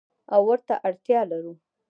او 0.33 0.41
ورته 0.49 0.73
اړتیا 0.87 1.21
لرو. 1.31 1.53